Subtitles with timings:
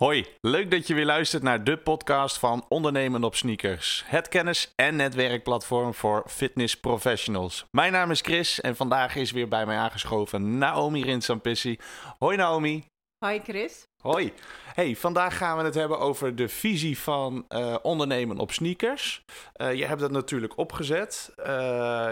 [0.00, 4.02] Hoi, leuk dat je weer luistert naar de podcast van Ondernemen op Sneakers.
[4.06, 7.64] Het kennis- en netwerkplatform voor fitness professionals.
[7.70, 11.78] Mijn naam is Chris en vandaag is weer bij mij aangeschoven Naomi Rinsampissi.
[12.18, 12.84] Hoi Naomi.
[13.24, 13.82] Hoi Chris.
[14.02, 14.32] Hoi.
[14.74, 19.24] Hey, vandaag gaan we het hebben over de visie van uh, ondernemen op sneakers.
[19.56, 21.32] Uh, je hebt dat natuurlijk opgezet.
[21.38, 21.44] Uh,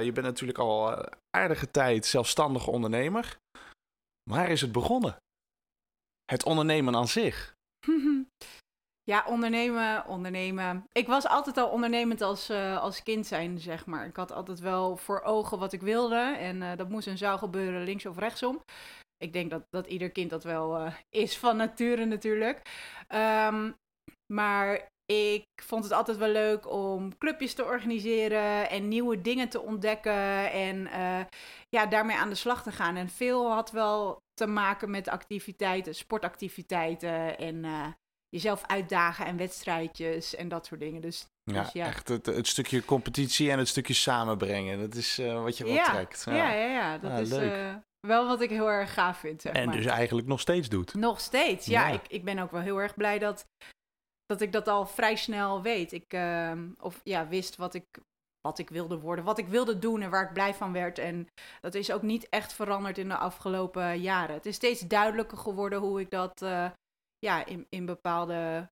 [0.02, 3.36] je bent natuurlijk al aardige tijd zelfstandig ondernemer.
[4.30, 5.16] Waar is het begonnen?
[6.24, 7.56] Het ondernemen aan zich.
[9.08, 10.84] Ja, ondernemen, ondernemen.
[10.92, 14.06] Ik was altijd al ondernemend als, uh, als kind zijn, zeg maar.
[14.06, 16.36] Ik had altijd wel voor ogen wat ik wilde.
[16.38, 18.64] En uh, dat moest en zou gebeuren links of rechtsom.
[19.16, 22.62] Ik denk dat, dat ieder kind dat wel uh, is van nature natuurlijk.
[23.14, 23.76] Um,
[24.32, 29.60] maar ik vond het altijd wel leuk om clubjes te organiseren en nieuwe dingen te
[29.60, 30.52] ontdekken.
[30.52, 30.88] En
[31.68, 32.96] ja, daarmee aan de slag te gaan.
[32.96, 37.86] En veel had wel te maken met activiteiten, sportactiviteiten en uh,
[38.28, 41.00] jezelf uitdagen en wedstrijdjes en dat soort dingen.
[41.00, 41.86] Dus ja, dus ja.
[41.86, 44.78] echt het, het, stukje competitie en het stukje samenbrengen.
[44.78, 45.84] Dat is uh, wat je wel ja.
[45.84, 46.24] trekt.
[46.24, 46.66] Ja, ja, ja.
[46.66, 46.98] ja.
[46.98, 49.42] Dat is uh, wel wat ik heel erg gaaf vind.
[49.42, 49.76] Zeg en maar.
[49.76, 50.94] dus eigenlijk nog steeds doet.
[50.94, 51.88] Nog steeds, ja.
[51.88, 53.46] Ik, ik ben ook wel heel erg blij dat,
[54.26, 55.92] dat ik dat al vrij snel weet.
[55.92, 57.86] Ik, ehm, of ja, wist wat ik,
[58.48, 60.98] wat ik wilde worden, wat ik wilde doen en waar ik blij van werd.
[60.98, 61.28] En
[61.60, 64.34] dat is ook niet echt veranderd in de afgelopen jaren.
[64.34, 66.70] Het is steeds duidelijker geworden hoe ik dat uh,
[67.18, 68.68] ja, in, in bepaalde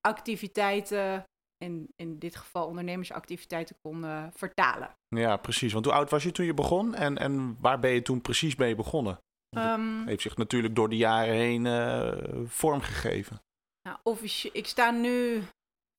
[0.00, 1.24] activiteiten,
[1.56, 4.90] in, in dit geval ondernemersactiviteiten, kon uh, vertalen.
[5.08, 5.72] Ja, precies.
[5.72, 8.56] Want hoe oud was je toen je begon en, en waar ben je toen precies
[8.56, 9.18] mee begonnen?
[9.56, 12.12] Um, heeft zich natuurlijk door de jaren heen uh,
[12.46, 13.40] vormgegeven.
[13.88, 15.42] Nou, officie- ik sta nu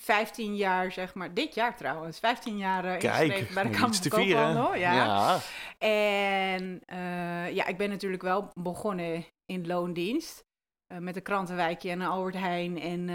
[0.01, 4.09] 15 jaar, zeg maar, dit jaar trouwens, 15 jaar uh, ingeschreven bij de Kamer van
[4.09, 4.75] Koophandel.
[4.75, 4.93] Ja.
[4.93, 5.39] ja.
[5.77, 10.43] En uh, ja, ik ben natuurlijk wel begonnen in loondienst.
[10.93, 12.79] Uh, met een krantenwijkje en een Albert Heijn.
[12.79, 13.09] En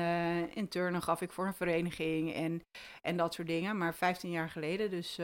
[0.55, 2.63] in turnen gaf ik voor een vereniging en,
[3.03, 3.79] en dat soort dingen.
[3.79, 5.17] Maar 15 jaar geleden, dus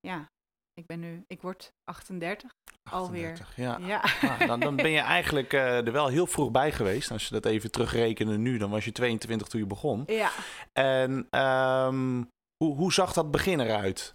[0.00, 0.30] ja,
[0.78, 2.54] ik ben nu, ik word 38.
[2.82, 3.46] 38, alweer.
[3.56, 3.78] Ja.
[3.78, 4.04] ja.
[4.22, 7.10] Nou, dan, dan ben je eigenlijk uh, er wel heel vroeg bij geweest.
[7.10, 10.02] Als je dat even terugrekenen nu, dan was je 22 toen je begon.
[10.06, 10.30] Ja.
[10.72, 12.30] En um,
[12.64, 14.14] hoe, hoe zag dat begin eruit?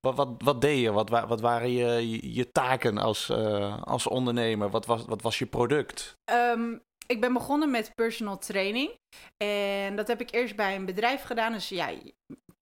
[0.00, 0.92] Wat, wat, wat deed je?
[0.92, 4.70] Wat, wat waren je, je taken als, uh, als ondernemer?
[4.70, 6.16] Wat was, wat was je product?
[6.32, 8.98] Um, ik ben begonnen met personal training.
[9.36, 11.52] En dat heb ik eerst bij een bedrijf gedaan.
[11.52, 11.90] Dus ja,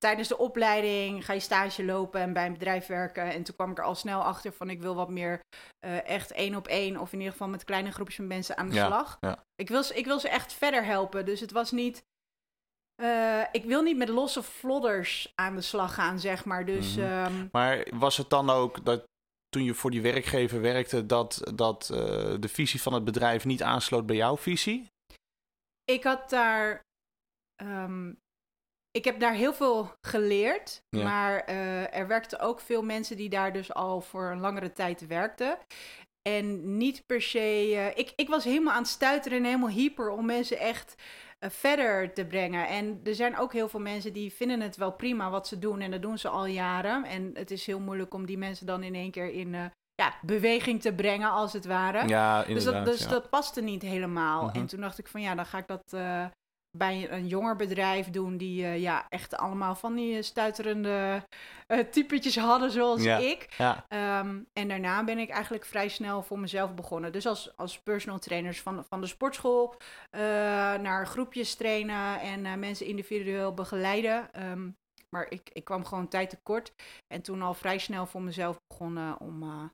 [0.03, 3.23] tijdens de opleiding ga je stage lopen en bij een bedrijf werken.
[3.33, 5.41] En toen kwam ik er al snel achter van ik wil wat meer
[5.85, 6.97] uh, echt één op één.
[6.97, 9.17] Of in ieder geval met kleine groepjes van mensen aan de ja, slag.
[9.21, 9.45] Ja.
[9.55, 11.25] Ik, wil, ik wil ze echt verder helpen.
[11.25, 12.05] Dus het was niet...
[13.03, 16.65] Uh, ik wil niet met losse flodders aan de slag gaan, zeg maar.
[16.65, 17.25] Dus, Mhm.
[17.25, 19.05] um, Maar was het dan ook dat
[19.49, 21.99] toen je voor die werkgever werkte, dat, dat uh,
[22.41, 24.91] de visie van het bedrijf niet aansloot bij jouw visie?
[25.85, 26.81] ik had daar.
[27.63, 28.21] Um,
[28.93, 30.83] ik heb daar heel veel geleerd.
[30.89, 31.03] Ja.
[31.03, 35.07] Maar uh, er werkten ook veel mensen die daar dus al voor een langere tijd
[35.07, 35.59] werkten.
[36.23, 37.71] En niet per se.
[37.71, 40.95] Uh, ik, ik was helemaal aan het stuiteren en helemaal hyper om mensen echt
[41.41, 42.69] uh, verder te brengen.
[42.69, 45.81] En er zijn ook heel veel mensen die vinden het wel prima wat ze doen.
[45.81, 47.05] En dat doen ze al jaren.
[47.05, 50.81] En het is heel moeilijk om die mensen dan in één keer in ja, beweging
[50.81, 52.09] te brengen, als het ware.
[52.09, 53.09] Ja, dus dat, dus ja.
[53.09, 54.45] dat paste niet helemaal.
[54.45, 54.57] Mhm.
[54.57, 56.25] En toen dacht ik van ja, dan ga ik dat uh,
[56.77, 58.37] bij een jonger bedrijf doen.
[58.37, 61.27] Die uh, ja, echt allemaal van die stuiterende
[61.69, 63.19] uh, typetjes hadden zoals ja.
[63.19, 63.55] ik.
[63.57, 63.87] Ja.
[64.21, 67.13] Um, en daarna ben ik eigenlijk vrij snel voor mezelf begonnen.
[67.13, 69.75] Dus als, als personal trainers van, van de sportschool
[70.11, 70.21] uh,
[70.75, 74.45] naar groepjes trainen en mensen individueel begeleiden.
[74.45, 74.77] Um,
[75.09, 76.73] maar ik, ik kwam gewoon tijd tekort.
[77.07, 79.71] En toen al vrij snel voor mezelf begonnen om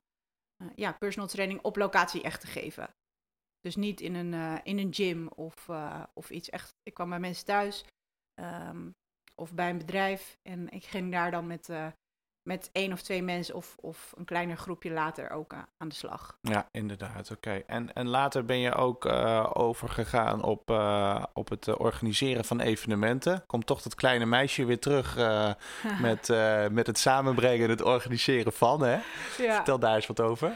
[0.75, 2.89] ja, personal training op locatie echt te geven.
[3.61, 6.73] Dus niet in een, uh, in een gym of, uh, of iets echt.
[6.83, 7.85] Ik kwam bij mensen thuis
[8.41, 8.95] um,
[9.35, 11.87] of bij een bedrijf en ik ging daar dan met, uh,
[12.49, 16.37] met één of twee mensen of, of een kleiner groepje later ook aan de slag.
[16.41, 17.31] Ja, inderdaad.
[17.31, 17.49] Oké.
[17.49, 17.63] Okay.
[17.67, 19.05] En, en later ben je ook
[19.53, 20.69] overgegaan op,
[21.33, 23.43] op het organiseren van evenementen.
[23.45, 25.15] Komt toch dat kleine meisje weer terug
[26.01, 26.27] met,
[26.71, 28.81] met het samenbrengen en het organiseren van.
[28.81, 28.93] Hè?
[29.37, 29.55] Ja.
[29.55, 30.53] Vertel daar eens wat over.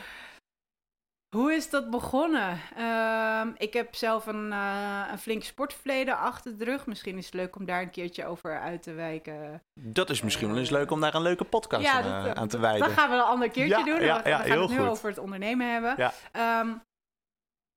[1.33, 2.59] Hoe is dat begonnen?
[2.77, 6.85] Uh, ik heb zelf een, uh, een flink sportverleden achter de rug.
[6.85, 9.61] Misschien is het leuk om daar een keertje over uit te wijken.
[9.73, 12.47] Dat is misschien wel eens leuk om daar een leuke podcast ja, aan, dat, aan
[12.47, 12.87] te wijden.
[12.87, 14.01] Dat gaan we een ander keertje ja, doen.
[14.01, 14.87] Ja, we, gaan het nu goed.
[14.87, 16.11] over het ondernemen hebben.
[16.61, 16.81] Um,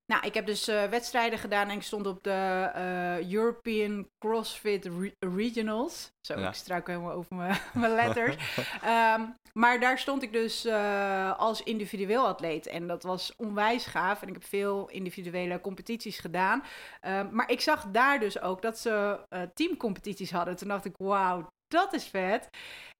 [0.07, 4.85] nou, ik heb dus uh, wedstrijden gedaan en ik stond op de uh, European CrossFit
[4.85, 6.13] Re Regionals.
[6.21, 6.49] Zo, ja.
[6.49, 7.35] ik struikel helemaal over
[7.73, 8.37] mijn letters.
[8.85, 12.67] um, maar daar stond ik dus uh, als individueel atleet.
[12.67, 14.23] En dat was onwijs gaaf.
[14.23, 16.63] En ik heb veel individuele competities gedaan.
[17.03, 19.21] Um, maar ik zag daar dus ook dat ze
[19.55, 20.57] teamcompetities hadden.
[20.57, 22.49] Toen dacht ik, wauw, dat is vet.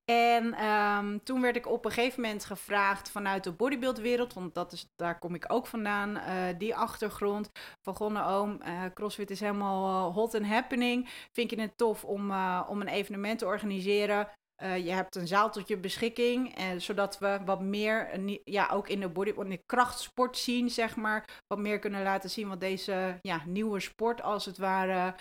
[0.07, 4.73] En um, toen werd ik op een gegeven moment gevraagd vanuit de bodybuildwereld, want dat
[4.73, 7.51] is, daar kom ik ook vandaan, uh, die achtergrond.
[7.83, 11.09] Van Gonne Oom, uh, CrossFit is helemaal uh, hot and happening.
[11.33, 12.31] Vind je het tof om,
[12.69, 14.29] om een evenement te organiseren?
[14.57, 19.09] je hebt een zaal tot je beschikking, zodat we wat meer, ja, ook in de
[19.09, 23.43] body, in de krachtsport zien, zeg maar, wat meer kunnen laten zien wat deze ja,
[23.47, 25.15] nieuwe sport als het ware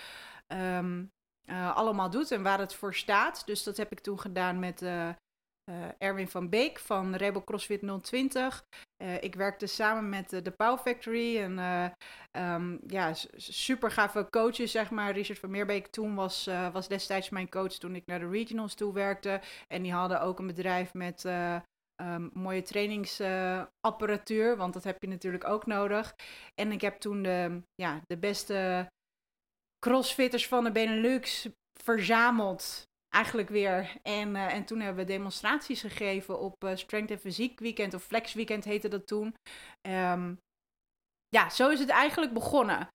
[0.47, 1.11] um,
[1.45, 3.45] uh, allemaal doet en waar het voor staat.
[3.45, 5.09] Dus dat heb ik toen gedaan met uh,
[5.71, 8.65] uh, Erwin van Beek van Rebel CrossFit 020.
[9.19, 11.59] ik werkte samen met de Power Factory en
[12.31, 15.11] um, ja, super gave coaches, zeg maar.
[15.11, 18.93] Richard van Meerbeek toen was, was destijds mijn coach toen ik naar de regionals toe
[18.93, 19.41] werkte.
[19.67, 21.25] En die hadden ook een bedrijf met...
[22.01, 26.15] Um, mooie trainingsapparatuur, want dat heb je natuurlijk ook nodig.
[26.55, 28.87] En ik heb toen de, ja, de beste
[29.85, 31.47] crossfitters van de Benelux
[31.81, 32.87] verzameld.
[33.09, 33.97] Eigenlijk weer.
[34.01, 38.03] En, uh, en toen hebben we demonstraties gegeven op uh, Strength and Physique Weekend, of
[38.03, 39.35] Flex Weekend heette dat toen.
[39.81, 40.39] Um,
[41.27, 42.87] ja, zo is het eigenlijk begonnen.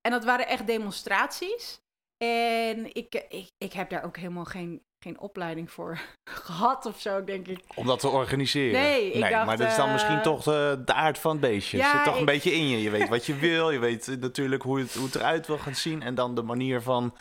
[0.00, 1.80] En dat waren echt demonstraties.
[2.24, 5.98] En ik, ik, ik heb daar ook helemaal geen geen opleiding voor
[6.44, 7.64] gehad of zo, denk ik.
[7.74, 8.80] Om dat te organiseren?
[8.80, 11.40] Nee, ik dacht, maar dat is dan misschien eh, toch de, de, aard van het
[11.40, 11.76] beestje.
[11.76, 12.82] Ja, zit toch een beetje in je.
[12.82, 15.74] Je weet wat je wil, je weet natuurlijk hoe het, hoe het eruit wil gaan
[15.74, 16.02] zien...
[16.02, 17.16] en dan de manier van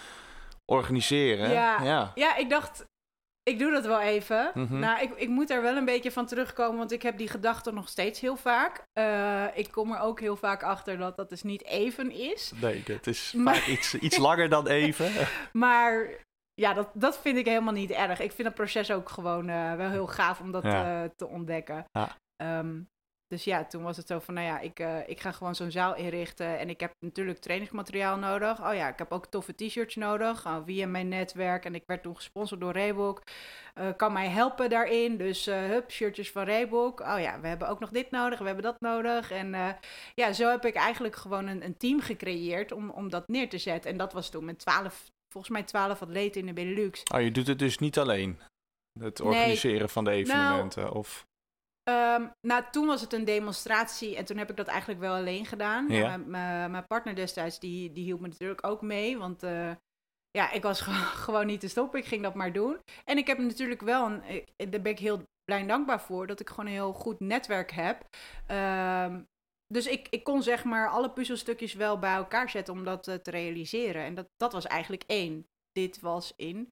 [0.65, 1.51] organiseren.
[1.51, 2.11] Ja, ja.
[2.15, 2.85] ja ik dacht,
[3.43, 4.51] ik doe dat wel even.
[4.53, 4.79] Mhm.
[4.79, 7.73] Nou, ik, ik moet er wel een beetje van terugkomen, want ik heb die gedachten
[7.73, 8.83] nog steeds heel vaak.
[8.93, 12.51] Uh, ik kom er ook heel vaak achter dat dat dus niet even is.
[12.61, 15.11] Nee, het is vaak iets, iets langer dan even.
[15.51, 16.09] maar
[16.59, 18.19] ja, dat, dat vind ik helemaal niet erg.
[18.19, 21.03] Ik vind het proces ook gewoon uh, wel heel gaaf om dat ja.
[21.03, 21.85] uh, te ontdekken.
[21.91, 22.15] Ja.
[22.59, 22.89] Um,
[23.27, 25.71] dus ja, toen was het zo van, nou ja, ik, uh, ik ga gewoon zo'n
[25.71, 26.59] zaal inrichten.
[26.59, 28.67] En ik heb natuurlijk trainingsmateriaal nodig.
[28.67, 30.45] Oh ja, ik heb ook toffe t-shirts nodig.
[30.45, 31.65] Uh, via mijn netwerk.
[31.65, 33.21] En ik werd toen gesponsord door Reebok.
[33.75, 35.17] Uh, kan mij helpen daarin.
[35.17, 36.99] Dus hup, shirtjes van Reebok.
[36.99, 38.39] Oh ja, we hebben ook nog dit nodig.
[38.39, 39.31] We hebben dat nodig.
[39.31, 39.77] En
[40.13, 43.57] ja, zo heb ik eigenlijk gewoon een, een team gecreëerd om, om dat neer te
[43.57, 43.91] zetten.
[43.91, 47.03] En dat was toen met twaalf volgens mij twaalf atleten in de Benelux.
[47.13, 48.39] Oh, je doet het dus niet alleen?
[48.99, 50.83] Het organiseren van de evenementen?
[50.83, 51.27] Nou, of...
[51.89, 55.45] Um, nou, toen was het een demonstratie en toen heb ik dat eigenlijk wel alleen
[55.45, 55.87] gedaan.
[55.87, 56.17] Ja.
[56.67, 59.71] Mijn partner destijds, die, die hielp me natuurlijk ook mee, want uh,
[60.31, 60.81] ja, ik was
[61.25, 61.99] gewoon niet te stoppen.
[61.99, 62.79] Ik ging dat maar doen.
[63.05, 66.39] En ik heb natuurlijk wel, een, daar ben ik heel blij en dankbaar voor, dat
[66.39, 68.03] ik gewoon een heel goed netwerk heb.
[68.51, 69.27] Um,
[69.73, 73.15] dus ik, ik kon zeg maar alle puzzelstukjes wel bij elkaar zetten om dat uh,
[73.15, 74.03] te realiseren.
[74.03, 75.47] En dat, dat was eigenlijk één.
[75.71, 76.69] Dit was in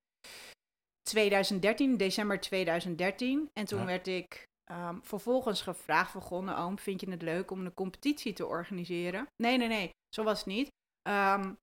[1.02, 3.50] 2013, december 2013.
[3.54, 7.66] En toen werd ik um, vervolgens gevraagd van Gonne Oom, vind je het leuk om
[7.66, 9.28] een competitie te organiseren?
[9.36, 10.68] Nee, nee, nee, zo was het niet.
[11.10, 11.58] Um,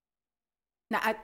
[0.87, 1.17] nou,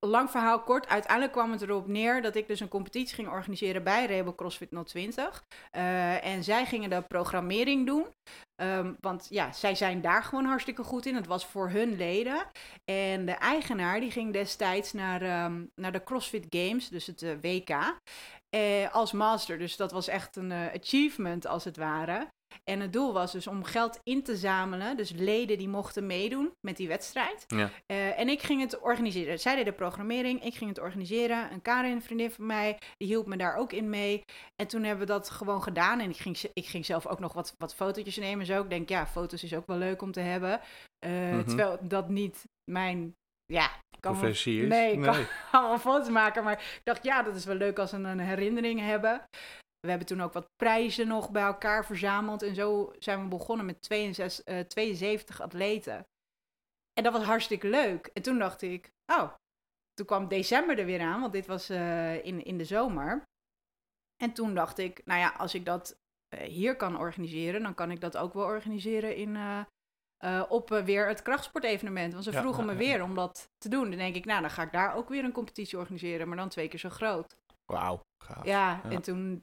[0.00, 3.84] lang verhaal kort, uiteindelijk kwam het erop neer dat ik dus een competitie ging organiseren
[3.84, 5.44] bij Rebel CrossFit 020.
[5.76, 8.06] Uh, en zij gingen de programmering doen.
[8.62, 11.14] Um, want ja, zij zijn daar gewoon hartstikke goed in.
[11.14, 12.46] Het was voor hun leden.
[12.84, 17.32] En de eigenaar die ging destijds naar, um, naar de CrossFit Games, dus het uh,
[17.40, 17.70] WK,
[18.56, 19.58] uh, als master.
[19.58, 22.28] Dus dat was echt een achievement als het ware.
[22.64, 24.96] En het doel was dus om geld in te zamelen.
[24.96, 27.44] Dus leden die mochten meedoen met die wedstrijd.
[27.46, 27.70] Ja.
[27.86, 29.40] Uh, en ik ging het organiseren.
[29.40, 31.52] Zij deed de programmering, ik ging het organiseren.
[31.52, 34.24] Een Karin, een vriendin van mij, die hielp me daar ook in mee.
[34.56, 36.00] En toen hebben we dat gewoon gedaan.
[36.00, 38.46] En ik ging, ik ging zelf ook nog wat, wat fotootjes nemen.
[38.46, 40.60] Zo, ik denk, ja, foto's is ook wel leuk om te hebben.
[41.06, 41.44] Uh, mm-hmm.
[41.44, 43.14] Terwijl dat niet mijn
[43.52, 43.70] ja,
[44.00, 44.68] kan Professie is?
[44.68, 45.26] Nee, ik nee.
[45.50, 46.44] kan wel foto's maken.
[46.44, 49.22] Maar ik dacht, ja, dat is wel leuk als we een herinnering hebben.
[49.80, 52.42] We hebben toen ook wat prijzen nog bij elkaar verzameld.
[52.42, 56.06] En zo zijn we begonnen met 62, uh, 72 atleten.
[56.92, 58.06] En dat was hartstikke leuk.
[58.06, 59.34] En toen dacht ik, oh,
[59.92, 63.22] toen kwam december er weer aan, want dit was uh, in, in de zomer.
[64.16, 65.98] En toen dacht ik, nou ja, als ik dat
[66.34, 69.36] uh, hier kan organiseren, dan kan ik dat ook wel organiseren in,
[70.48, 72.12] op weer het krachtsportevenement.
[72.12, 73.88] Want ze vroegen me weer om dat te doen.
[73.88, 76.48] Dan denk ik, nou, dan ga ik daar ook weer een competitie organiseren, maar dan
[76.48, 77.36] twee keer zo groot.
[77.72, 78.44] Wauw, gaaf.
[78.44, 79.42] Ja, en toen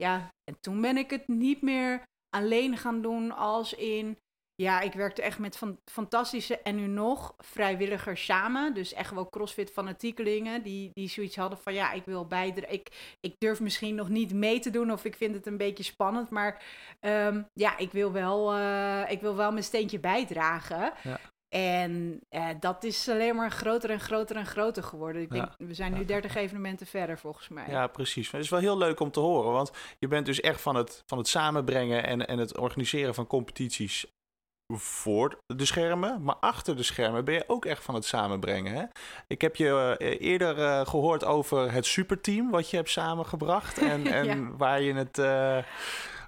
[0.00, 4.18] ja, en toen ben ik het niet meer alleen gaan doen als in,
[4.54, 8.74] Ja, ik werkte echt met van, fantastische en nu nog vrijwilligers samen.
[8.74, 12.72] Dus echt wel crossfit fanatiekelingen die, die zoiets hadden van ja, ik wil bijdragen.
[12.72, 15.82] Ik, ik durf misschien nog niet mee te doen of ik vind het een beetje
[15.82, 16.30] spannend.
[16.30, 16.62] Maar
[16.98, 20.92] ehm, ja, ik wil, wel, uh, ik wil wel mijn steentje bijdragen.
[21.02, 21.20] Ja.
[21.50, 25.22] En uh, dat is alleen maar groter en groter en groter geworden.
[25.22, 27.64] Ik denk, we zijn nu 30 evenementen verder volgens mij.
[27.68, 28.30] Ja, precies.
[28.30, 31.02] Het is wel heel leuk om te horen, want je bent dus echt van het,
[31.06, 34.06] van het samenbrengen en, en het organiseren van competities
[34.78, 38.74] voor de schermen, maar achter de schermen ben je ook echt van het samenbrengen.
[38.74, 38.84] Hè?
[39.26, 44.06] Ik heb je uh, eerder uh, gehoord over het superteam wat je hebt samengebracht en,
[44.22, 45.18] en waar je het.
[45.18, 45.58] Uh,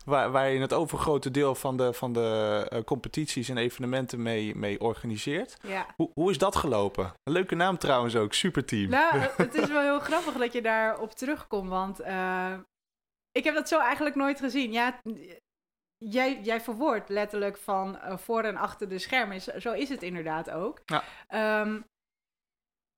[0.04, 4.80] waar, waar je het overgrote deel van de, van de competities en evenementen mee, mee
[4.80, 5.56] organiseert.
[5.62, 5.86] Ja.
[5.96, 7.04] Hoe, hoe is dat gelopen?
[7.04, 8.90] Een leuke naam trouwens ook, Superteam.
[8.90, 12.00] Nou, het is wel heel grappig dat je daarop terugkomt, want
[13.32, 14.72] ik heb dat zo eigenlijk nooit gezien.
[14.72, 15.00] Ja,
[16.10, 19.40] jij, jij verwoordt letterlijk van uh, voor en achter de schermen.
[19.40, 20.82] Zo is het inderdaad ook.
[20.84, 21.60] Ja.
[21.60, 21.84] Um,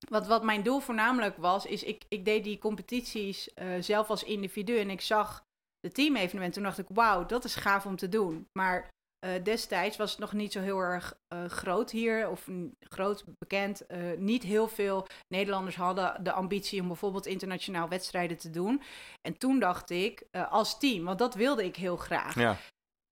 [0.08, 4.24] wat, wat mijn doel voornamelijk was, is ik, ik deed die competities uh, zelf als
[4.24, 5.44] individu en ik zag
[5.84, 6.52] de teamevenementen.
[6.52, 8.48] Toen dacht ik, wauw, dat is gaaf om te doen.
[8.58, 8.88] Maar
[9.26, 11.14] uh, destijds was het nog niet zo heel erg
[11.46, 12.48] groot hier, of
[12.78, 13.86] groot bekend.
[14.18, 18.82] niet heel veel Nederlanders hadden de ambitie om bijvoorbeeld internationaal wedstrijden te doen.
[19.20, 22.34] En toen dacht ik, als team, want dat wilde ik heel graag.
[22.34, 22.56] Ja.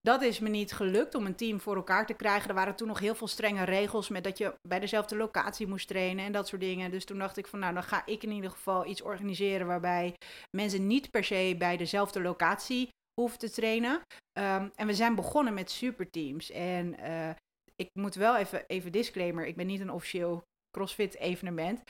[0.07, 2.49] Dat is me niet gelukt om een team voor elkaar te krijgen.
[2.49, 5.87] Er waren toen nog heel veel strenge regels met dat je bij dezelfde locatie moest
[5.87, 6.91] trainen en dat soort dingen.
[6.91, 10.15] Dus toen dacht ik van nou, dan ga ik in ieder geval iets organiseren waarbij
[10.57, 12.89] mensen niet per se bij dezelfde locatie
[13.21, 14.01] hoeven te trainen.
[14.39, 16.51] Um, en we zijn begonnen met superteams.
[16.51, 17.29] En uh,
[17.75, 20.43] ik moet wel even, even disclaimer, ik ben niet een officieel
[20.77, 21.81] CrossFit evenement.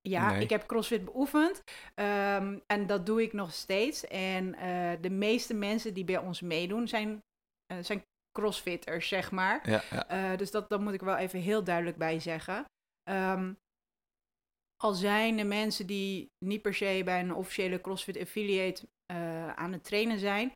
[0.00, 0.42] Ja, Nee.
[0.42, 1.62] ik heb CrossFit beoefend
[1.94, 4.06] um, en dat doe ik nog steeds.
[4.06, 7.20] En uh, de meeste mensen die bij ons meedoen zijn
[7.72, 9.70] uh, zijn crossfitters, zeg maar.
[9.70, 10.32] Ja, ja.
[10.32, 12.64] Uh, dus dat, dat moet ik wel even heel duidelijk bij zeggen.
[13.10, 13.58] Um,
[14.76, 19.72] al zijn de mensen die niet per se bij een officiële CrossFit affiliate uh, aan
[19.72, 20.52] het trainen zijn,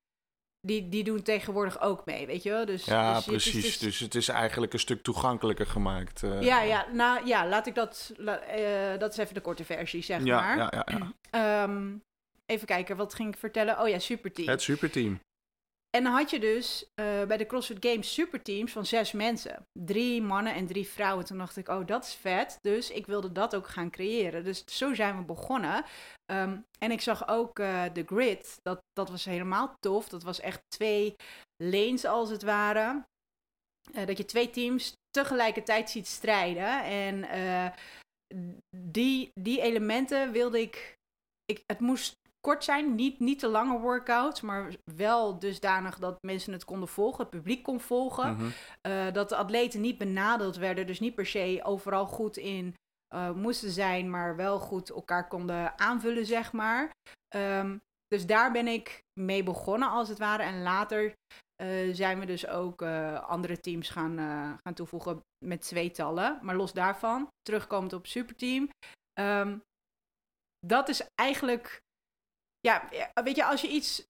[0.67, 2.65] die, die doen tegenwoordig ook mee, weet je wel?
[2.65, 3.55] Dus, ja, dus, precies.
[3.55, 3.99] Het is, dus...
[3.99, 6.23] het is eigenlijk een stuk toegankelijker gemaakt.
[6.23, 8.13] Uh, ja, ja, nou ja, laat ik dat.
[8.17, 10.57] La, uh, dat is even de korte versie, zeg ja, maar.
[10.57, 11.63] Ja, ja, ja.
[11.63, 12.03] um,
[12.47, 13.81] even kijken, wat ging ik vertellen?
[13.81, 14.49] Oh ja, superteam.
[14.49, 15.21] Het superteam.
[15.97, 19.67] En dan had je dus uh, bij de CrossFit Games superteams van zes mensen.
[19.73, 21.25] Drie mannen en drie vrouwen.
[21.25, 22.59] Toen dacht ik, oh, dat is vet.
[22.61, 24.45] Dus ik wilde dat ook gaan creëren.
[24.45, 25.85] Dus zo zijn we begonnen.
[26.33, 28.57] Um, en ik zag ook uh, de grid.
[28.63, 30.09] Dat, dat was helemaal tof.
[30.09, 31.15] Dat was echt twee
[31.63, 33.05] lanes als het ware.
[33.95, 36.85] Uh, dat je twee teams tegelijkertijd ziet strijden.
[36.85, 37.25] En
[38.77, 40.97] die, die elementen wilde ik,
[41.45, 41.63] ik...
[41.67, 46.65] Het moest kort zijn, niet, niet te lange workouts, maar wel dusdanig dat mensen het
[46.65, 48.33] konden volgen, het publiek kon volgen.
[48.33, 48.43] Mhm.
[48.43, 48.51] Mm
[48.83, 48.93] -hmm.
[48.93, 52.75] uh, dat de atleten niet benadeeld werden, dus niet per se overal goed in
[53.15, 56.91] uh, moesten zijn, maar wel goed elkaar konden aanvullen, zeg maar.
[57.37, 60.43] Um, dus daar ben ik mee begonnen, als het ware.
[60.43, 61.13] En later
[61.63, 62.83] uh, zijn we dus ook
[63.27, 64.19] andere teams gaan,
[64.63, 66.39] gaan toevoegen met tweetallen.
[66.43, 68.69] Maar los daarvan, terugkomend op superteam.
[69.21, 69.63] Um,
[70.67, 71.81] dat is eigenlijk
[72.61, 72.89] ja,
[73.25, 74.09] weet je, als je iets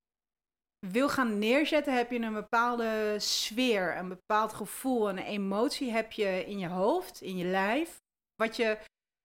[0.86, 6.44] wil gaan neerzetten, heb je een bepaalde sfeer, een bepaald gevoel, een emotie heb je
[6.46, 8.02] in je hoofd, in je lijf,
[8.34, 8.78] wat je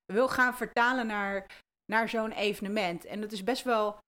[0.05, 3.05] wil gaan vertalen naar, naar zo'n evenement.
[3.05, 3.99] En dat is best wel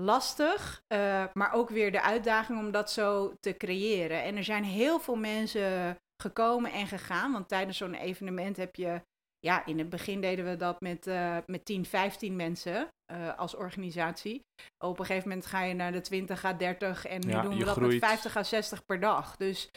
[0.00, 4.22] lastig, uh, maar ook weer de uitdaging om dat zo te creëren.
[4.22, 9.02] En er zijn heel veel mensen gekomen en gegaan, want tijdens zo'n evenement heb je
[9.46, 13.54] ja, in het begin deden we dat met, uh, met 10, 15 mensen uh, als
[13.54, 14.44] organisatie.
[14.84, 17.64] Op een gegeven moment ga je naar de 20 à 30 en nu doen we
[17.64, 18.00] dat groeit.
[18.00, 19.36] met 50 à 60 per dag.
[19.36, 19.70] Dus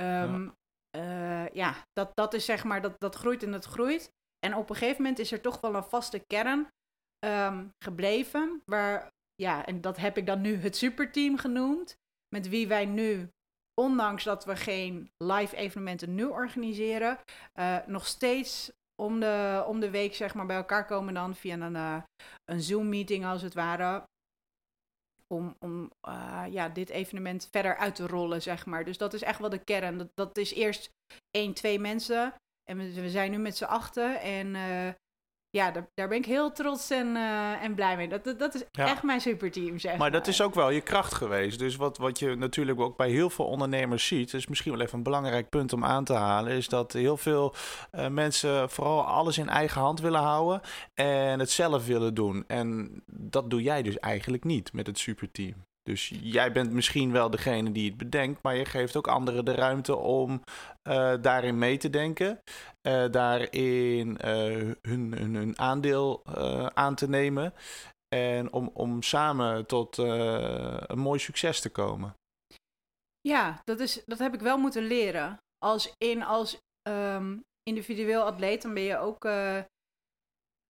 [0.00, 0.54] um,
[0.90, 4.10] ja, uh, ja dat, dat is zeg maar, dat, dat groeit en dat groeit.
[4.38, 6.68] En op een gegeven moment is er toch wel een vaste kern
[7.26, 8.62] um, gebleven.
[8.64, 11.96] Waar, ja, en dat heb ik dan nu het superteam genoemd.
[12.34, 13.28] Met wie wij nu
[13.80, 17.18] ondanks dat we geen live evenementen nu organiseren,
[17.54, 18.72] uh, nog steeds
[19.02, 22.02] om de, om de week zeg maar bij elkaar komen dan via een, uh,
[22.44, 24.02] een Zoom-meeting als het ware.
[25.34, 28.84] Om, om uh, ja, dit evenement verder uit te rollen, zeg maar.
[28.84, 29.98] Dus dat is echt wel de kern.
[29.98, 30.90] Dat, dat is eerst
[31.30, 32.34] één, twee mensen.
[32.64, 34.20] En we, we zijn nu met z'n achten.
[34.20, 34.92] En uh,
[35.56, 38.08] ja, daar, daar, ben ik heel trots en, uh, en blij mee.
[38.08, 38.86] Dat, dat, dat is ja.
[38.86, 40.00] echt mijn superteam, zeg maar.
[40.00, 41.58] Maar dat is ook wel je kracht geweest.
[41.58, 44.32] Dus wat, wat je natuurlijk ook bij heel veel ondernemers ziet...
[44.32, 46.52] is misschien wel even een belangrijk punt om aan te halen...
[46.52, 47.54] is dat heel veel
[47.94, 50.60] uh, mensen vooral alles in eigen hand willen houden...
[50.94, 52.44] en het zelf willen doen.
[52.46, 55.64] En dat doe jij dus eigenlijk niet met het superteam.
[55.86, 59.54] Dus jij bent misschien wel degene die het bedenkt, maar je geeft ook anderen de
[59.54, 60.42] ruimte om
[60.88, 62.42] uh, daarin mee te denken,
[62.88, 66.26] uh, daarin uh, hun, hun, hun, aandeel
[66.74, 67.54] aan te nemen
[68.08, 72.14] en om, om samen tot een mooi succes te komen.
[73.20, 75.38] Ja, dat, is, dat heb ik wel moeten leren.
[75.58, 79.28] Als in als um, individueel atleet, dan ben je ook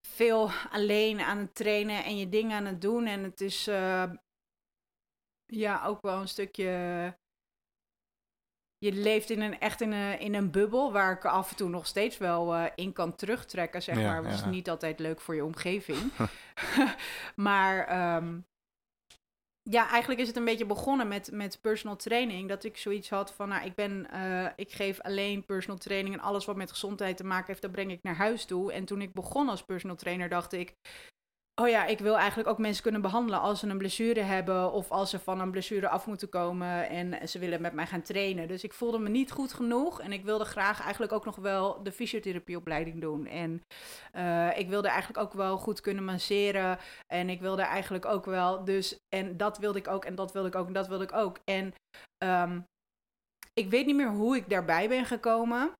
[0.07, 3.05] veel alleen aan het trainen en je dingen aan het doen.
[3.05, 3.69] En het is
[5.47, 7.17] ja ook wel een stukje.
[8.77, 11.69] Je leeft in een, echt in een, in een bubbel waar ik af en toe
[11.69, 14.23] nog steeds wel uh, in kan terugtrekken, zeg ja, maar.
[14.23, 14.45] Dat ja.
[14.45, 16.11] is niet altijd leuk voor je omgeving.
[17.35, 18.45] maar um,
[19.69, 22.49] ja, eigenlijk is het een beetje begonnen met, met personal training.
[22.49, 26.21] Dat ik zoiets had van, nou, ik ben, uh, ik geef alleen personal training en
[26.21, 28.73] alles wat met gezondheid te maken heeft, dat breng ik naar huis toe.
[28.73, 30.75] En toen ik begon als personal trainer, dacht ik,
[31.61, 34.91] oh ja, ik wil eigenlijk ook mensen kunnen behandelen als ze een blessure hebben of
[34.91, 38.47] als ze van een blessure af moeten komen en ze willen met mij gaan trainen.
[38.47, 41.83] Dus ik voelde me niet goed genoeg en ik wilde graag eigenlijk ook nog wel
[41.83, 43.25] de fysiotherapieopleiding doen.
[43.25, 43.63] En
[44.13, 46.77] uh, ik wilde eigenlijk ook wel goed kunnen masseren
[47.13, 50.47] en ik wilde eigenlijk ook wel, dus, en dat wilde ik ook en dat wilde
[50.47, 51.39] ik ook en dat wilde ik ook.
[51.43, 51.73] En
[52.23, 52.65] um,
[53.53, 55.73] ik weet niet meer hoe ik daarbij ben gekomen.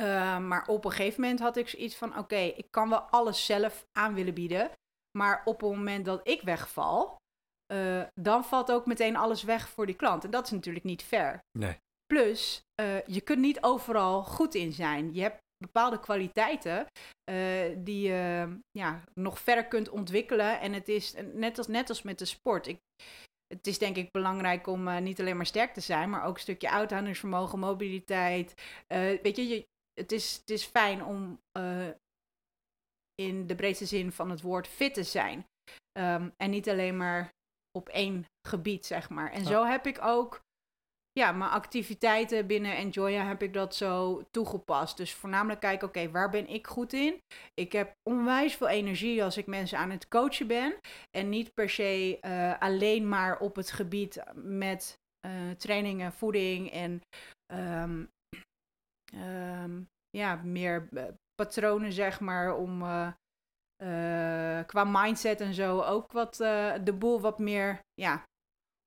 [0.00, 3.46] Uh, maar op een gegeven moment had ik zoiets van: oké, ik kan wel alles
[3.46, 4.70] zelf aan willen bieden.
[5.18, 7.16] Maar op het moment dat ik wegval,
[7.72, 10.24] uh, dan valt ook meteen alles weg voor die klant.
[10.24, 11.38] En dat is natuurlijk niet fair.
[11.58, 11.76] Nee.
[12.06, 15.14] Plus, uh, je kunt niet overal goed in zijn.
[15.14, 16.86] Je hebt bepaalde kwaliteiten
[17.78, 20.60] die je ja, nog verder kunt ontwikkelen.
[20.60, 22.66] En het is net als, net als met de sport.
[22.66, 22.78] Ik,
[23.46, 26.34] het is denk ik belangrijk om uh, niet alleen maar sterk te zijn, maar ook
[26.34, 28.54] een stukje uithoudingsvermogen, mobiliteit.
[28.88, 31.88] Uh, weet je, je, het is, het is fijn om uh,
[33.14, 35.46] in de breedste zin van het woord fit te zijn.
[35.98, 37.30] Um, en niet alleen maar
[37.78, 39.30] op één gebied, zeg maar.
[39.30, 40.40] En zo heb ik ook
[41.12, 44.96] ja, mijn activiteiten binnen Enjoya heb ik dat zo toegepast.
[44.96, 47.18] Dus voornamelijk kijken, oké, okay, waar ben ik goed in?
[47.54, 50.78] Ik heb onwijs veel energie als ik mensen aan het coachen ben.
[51.10, 57.00] En niet per se uh, alleen maar op het gebied met uh, trainingen, voeding en
[57.54, 58.10] um,
[59.14, 61.02] um, ja, meer uh,
[61.34, 63.12] patronen, zeg maar, om uh,
[63.82, 66.36] uh, qua mindset en zo ook wat
[66.84, 68.24] de boel wat meer ja,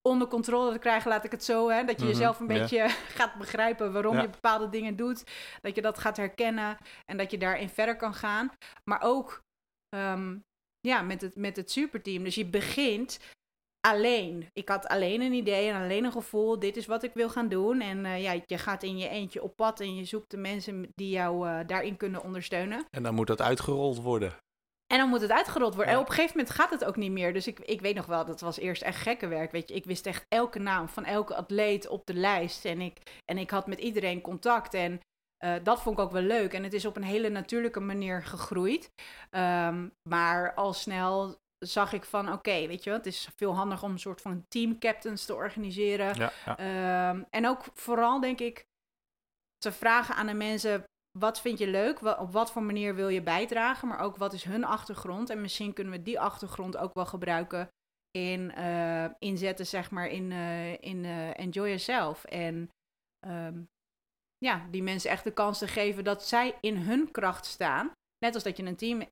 [0.02, 1.70] onder controle te krijgen, laat ik het zo.
[1.70, 1.84] Hè?
[1.84, 2.60] Dat je mm -hmm, jezelf een yeah.
[2.60, 4.22] beetje gaat begrijpen waarom ja.
[4.22, 5.24] je bepaalde dingen doet.
[5.62, 8.52] Dat je dat gaat herkennen en dat je daarin verder kan gaan.
[8.90, 9.42] Maar ook
[9.96, 10.44] um,
[10.80, 12.24] ja, met, het, met het superteam.
[12.24, 13.20] Dus je begint
[13.92, 14.50] alleen.
[14.54, 16.60] Ik had alleen een idee en alleen een gevoel.
[16.60, 17.82] Dit is wat ik wil gaan doen.
[17.82, 20.88] En uh, ja, je gaat in je eentje op pad en je zoekt de mensen
[20.96, 22.86] die jou uh, daarin kunnen ondersteunen.
[22.90, 24.34] En dan moet dat uitgerold worden.
[24.88, 25.94] En dan moet het uitgerold worden.
[25.94, 25.98] Ja.
[25.98, 27.34] En op een gegeven moment gaat het ook niet meer.
[27.34, 29.52] Dus ik, ik weet nog wel, dat was eerst echt gekke werk.
[29.52, 32.66] Weet je, ik wist echt elke naam van elke atleet op de lijst.
[32.66, 34.74] En ik, en ik had met iedereen contact.
[34.74, 35.00] En
[35.46, 36.54] uh, dat vond ik ook wel leuk.
[36.54, 38.90] En het is op een hele natuurlijke manier gegroeid.
[39.32, 43.56] Um, maar al snel zag ik van, oké, okay, weet je wat, het is veel
[43.56, 46.16] handiger om een soort van team captains te organiseren.
[46.16, 47.10] Ja, ja.
[47.10, 48.66] Um, en ook vooral, denk ik,
[49.58, 50.84] te vragen aan de mensen,
[51.20, 52.20] wat vind je leuk?
[52.20, 53.88] Op wat voor manier wil je bijdragen?
[53.88, 55.30] Maar ook wat is hun achtergrond?
[55.30, 57.68] En misschien kunnen we die achtergrond ook wel gebruiken
[58.12, 62.24] in uh, inzetten, zeg maar, in, uh, in uh, Enjoy Yourself.
[62.24, 62.70] En
[63.28, 63.68] um,
[64.38, 67.92] ja, die mensen echt de kans te geven dat zij in hun kracht staan.
[68.26, 69.04] Net als dat je een team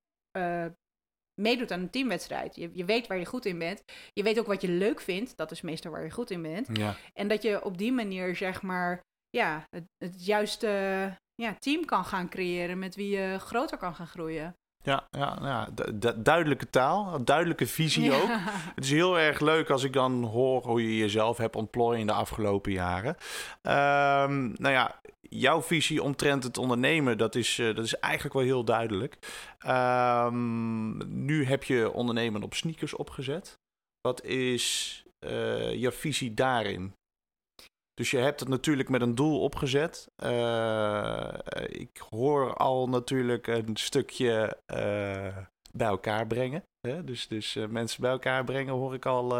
[1.41, 2.55] meedoet aan een teamwedstrijd.
[2.55, 3.83] Je, je weet waar je goed in bent.
[4.13, 5.37] Je weet ook wat je leuk vindt.
[5.37, 6.67] Dat is meestal waar je goed in bent.
[6.73, 6.95] Ja.
[7.13, 10.67] En dat je op die manier, zeg maar, ja, het, het juiste
[11.35, 14.55] ja, team kan gaan creëren met wie je groter kan gaan groeien.
[14.83, 15.67] Ja, ja, ja.
[15.93, 18.15] Du duidelijke taal, duidelijke visie ja.
[18.15, 18.29] ook.
[18.75, 22.07] Het is heel erg leuk als ik dan hoor hoe je jezelf hebt ontplooien in
[22.07, 23.15] de afgelopen jaren.
[23.61, 24.99] Um, nou ja,
[25.39, 29.17] jouw visie omtrent het ondernemen, dat is, uh, dat is eigenlijk wel heel duidelijk.
[29.67, 33.59] Um, nu heb je ondernemen op sneakers opgezet.
[34.01, 36.93] Wat is uh, jouw visie daarin?
[37.93, 40.07] Dus je hebt het natuurlijk met een doel opgezet.
[40.23, 41.33] Uh,
[41.65, 44.57] ik hoor al natuurlijk een stukje
[45.71, 46.63] bij elkaar brengen.
[46.87, 47.03] Hè?
[47.03, 49.37] Dus, dus mensen bij elkaar brengen hoor ik al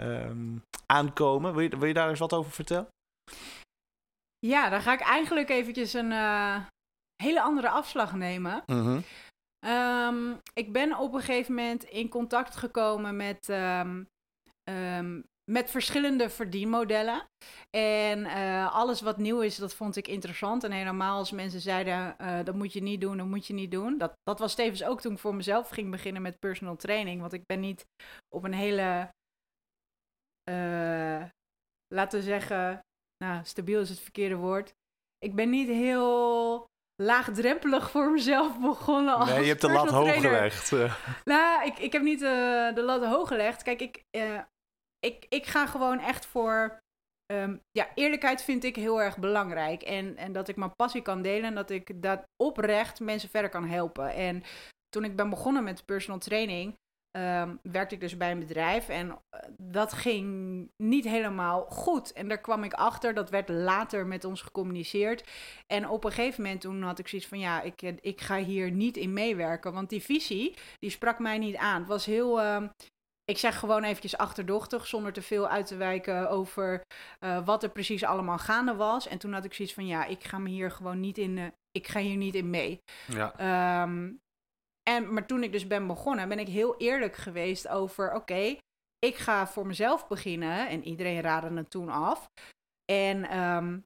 [0.00, 1.54] um, aankomen.
[1.54, 2.88] Wil je, wil je, daar eens wat over vertellen?
[4.38, 6.12] Ja, dan ga ik eigenlijk eventjes een
[7.22, 8.62] hele andere afslag nemen.
[8.66, 9.02] -hmm.
[9.66, 13.48] um, ik ben op een gegeven moment in contact gekomen met...
[13.48, 14.08] Um,
[15.50, 17.28] met verschillende verdienmodellen.
[17.70, 20.64] En uh, alles wat nieuw is, dat vond ik interessant.
[20.64, 23.70] En helemaal als mensen zeiden, uh, dat moet je niet doen, dat moet je niet
[23.70, 23.98] doen.
[23.98, 27.20] Dat, dat was tevens ook toen ik voor mezelf ging beginnen met personal training.
[27.20, 27.86] Want ik ben niet
[28.28, 29.10] op een hele
[30.50, 31.24] eh,
[31.94, 32.80] laten we zeggen,
[33.24, 34.74] nou, stabiel is het verkeerde woord.
[35.18, 36.66] Ik ben niet heel
[37.02, 40.72] laagdrempelig voor mezelf begonnen als Nee, je hebt de lat hoog gelegd.
[40.72, 40.94] eh.
[41.24, 43.62] Nou, ik, ik heb niet eh, de lat hoog gelegd.
[43.62, 44.40] Kijk, ik, eh,
[44.98, 46.78] ik, ik ga gewoon echt voor...
[47.26, 49.82] ehm, ja, eerlijkheid vind ik heel erg belangrijk.
[49.82, 53.50] En, en dat ik mijn passie kan delen en dat ik dat oprecht mensen verder
[53.50, 54.12] kan helpen.
[54.14, 54.42] En
[54.88, 56.74] toen ik ben begonnen met personal training,
[57.16, 58.88] ehm, werkte ik dus bij een bedrijf.
[58.88, 60.26] En eh, dat ging
[60.76, 62.12] niet helemaal goed.
[62.12, 65.30] En daar kwam ik achter, dat werd later met ons gecommuniceerd.
[65.66, 68.36] En op een gegeven moment toen had ik zoiets van, ja, ik, eh, ik ga
[68.36, 69.72] hier niet in meewerken.
[69.72, 71.78] Want die visie, die sprak mij niet aan.
[71.78, 72.40] Het was heel...
[72.40, 72.68] ehm,
[73.24, 76.82] ik zeg gewoon eventjes achterdochtig, zonder te veel uit te wijken over
[77.18, 79.08] eh, wat er precies allemaal gaande was.
[79.08, 81.86] En toen had ik zoiets van, ja, ik ga me hier gewoon niet in, ik
[81.88, 82.82] ga hier niet in mee.
[83.06, 83.32] Ja.
[83.36, 84.12] Ehm,
[84.88, 88.56] en, maar toen ik dus ben begonnen, ben ik heel eerlijk geweest over, oké,
[88.98, 90.68] ik ga voor mezelf beginnen.
[90.68, 92.30] En iedereen raadde het toen af.
[92.84, 93.78] En ehm,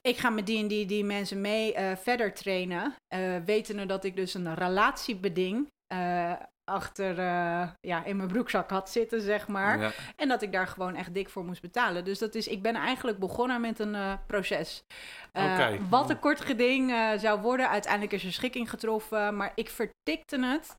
[0.00, 2.94] ik ga met die en die, die mensen mee eh, verder trainen.
[3.06, 6.32] eh wetende dat ik dus een relatiebeding eh,
[6.66, 9.80] achter eh, ja, in mijn broekzak had zitten, zeg maar.
[9.80, 9.90] Ja.
[10.16, 12.04] En dat ik daar gewoon echt dik voor moest betalen.
[12.04, 14.84] Dus dat is, ik ben eigenlijk begonnen met een eh, proces.
[15.32, 15.74] Eh.
[15.88, 17.68] Wat een kort geding zou worden.
[17.68, 19.36] Uiteindelijk is er schikking getroffen.
[19.36, 20.76] Maar ik vertikte het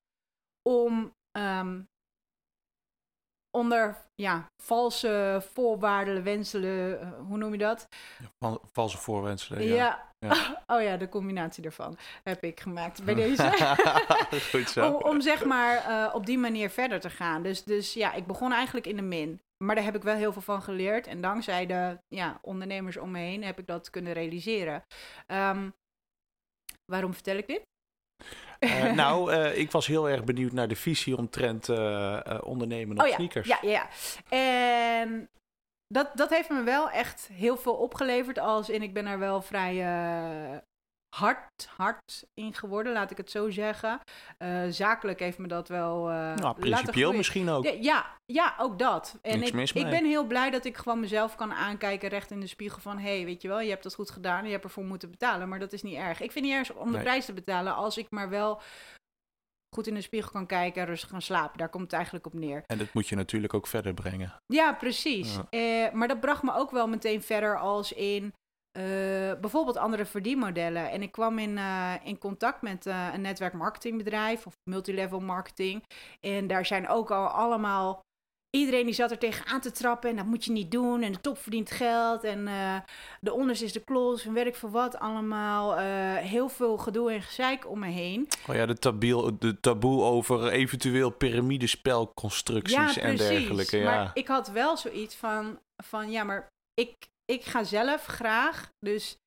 [0.70, 1.80] om ehm,
[3.58, 7.88] onder ja, valse voorwaarden, wenselen, eh, hoe noem je dat?
[8.40, 9.64] Val- Valse voorwenselen.
[9.64, 9.76] Ja.
[9.76, 10.06] Ja.
[10.20, 10.36] Ja.
[10.76, 13.44] Oh ja, de combinatie daarvan heb ik gemaakt bij deze.
[14.52, 14.88] Goed zo.
[14.92, 17.44] om, om zeg maar eh, op die manier verder te gaan.
[17.44, 19.42] Dus, dus ja, ik begon eigenlijk in de min.
[19.64, 21.08] Maar daar heb ik wel heel veel van geleerd.
[21.08, 24.82] En dankzij de ja, ondernemers om me heen heb ik dat kunnen realiseren.
[25.26, 25.70] Ehm,
[26.92, 27.62] waarom vertel ik dit?
[28.60, 33.04] Eh, nou, eh, ik was heel erg benieuwd naar de visie omtrent eh, ondernemen op
[33.04, 33.48] oh ja, sneakers.
[33.48, 33.90] ja, ja, ja.
[35.00, 35.30] En
[35.88, 38.40] dat, dat heeft me wel echt heel veel opgeleverd.
[38.40, 39.74] Als in, ik ben er wel vrij
[41.16, 44.00] hard, hard in geworden, laat ik het zo zeggen.
[44.38, 46.04] Eh, zakelijk heeft me dat wel.
[46.06, 47.64] Nou, laten principieel misschien ook.
[47.64, 49.20] Ja, ja, ja, ook dat.
[49.22, 49.92] En Niks ik, mis ik mee.
[49.92, 52.98] ben heel blij dat ik gewoon mezelf kan aankijken recht in de spiegel van...
[52.98, 55.50] hé, hey, weet je wel, je hebt dat goed gedaan, je hebt ervoor moeten betalen.
[55.50, 56.22] Maar dat is niet erg.
[56.22, 57.02] Ik vind niet erg om de Nee.
[57.02, 58.62] prijs te betalen als ik maar wel
[59.76, 61.58] goed in de spiegel kan kijken en rustig kan slapen.
[61.58, 62.64] Daar komt het eigenlijk op neer.
[62.68, 64.36] En dat moet je natuurlijk ook verder brengen.
[64.46, 65.36] Ja, precies.
[65.36, 65.46] Ja.
[65.50, 68.34] Eh, maar dat bracht me ook wel meteen verder als in
[68.78, 68.84] eh,
[69.42, 70.92] bijvoorbeeld andere verdienmodellen.
[70.92, 75.84] En ik kwam in, eh, in contact met eh, een netwerkmarketingbedrijf of multilevel marketing.
[76.20, 78.06] En daar zijn ook al allemaal.
[78.50, 81.02] Iedereen die zat er tegenaan te trappen en dat moet je niet doen.
[81.02, 82.46] En de top verdient geld en
[83.22, 85.78] de onderste is de klos en ik veel wat allemaal.
[86.18, 88.28] Heel veel gedoe en gezeik om me heen.
[88.48, 93.78] Oh ja, de, tabiel, de taboe over eventueel piramidespelconstructies en dergelijke.
[93.78, 93.84] Ja.
[93.84, 96.96] Maar ik had wel zoiets van, van ja, maar ik,
[97.32, 98.70] ik ga zelf graag.
[98.80, 99.18] Dus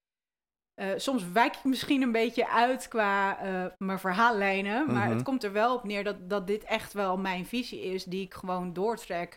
[0.74, 4.86] eh, soms wijk ik misschien een beetje uit qua eh, mijn verhaallijnen.
[4.92, 5.14] Maar Mhm.
[5.14, 8.24] het komt er wel op neer dat, dat dit echt wel mijn visie is, die
[8.24, 9.36] ik gewoon doortrek.